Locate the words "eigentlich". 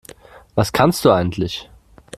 1.11-1.69